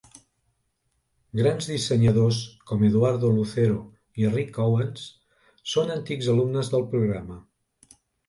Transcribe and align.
Grans 1.39 1.67
dissenyadors 1.71 2.39
com 2.71 2.85
Eduardo 2.87 3.29
Lucero 3.35 3.77
i 4.23 4.27
Rick 4.37 4.57
Owens 4.65 5.05
són 5.75 5.95
antics 5.99 6.31
alumnes 6.37 6.73
del 6.75 6.89
programa. 6.95 7.37